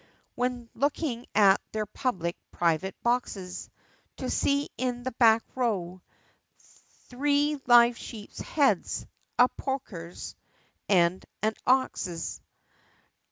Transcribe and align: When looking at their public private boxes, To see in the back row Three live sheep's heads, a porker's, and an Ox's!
When 0.33 0.67
looking 0.73 1.27
at 1.35 1.61
their 1.73 1.85
public 1.85 2.35
private 2.49 2.95
boxes, 3.03 3.69
To 4.17 4.31
see 4.31 4.71
in 4.75 5.03
the 5.03 5.11
back 5.11 5.43
row 5.55 6.01
Three 7.09 7.61
live 7.67 7.99
sheep's 7.99 8.39
heads, 8.39 9.05
a 9.37 9.47
porker's, 9.47 10.35
and 10.89 11.23
an 11.43 11.53
Ox's! 11.67 12.41